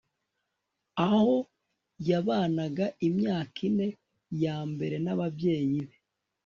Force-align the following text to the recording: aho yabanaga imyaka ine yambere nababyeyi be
aho 1.05 1.33
yabanaga 2.09 2.85
imyaka 3.07 3.57
ine 3.67 3.87
yambere 4.43 4.95
nababyeyi 5.05 5.79
be 5.87 5.97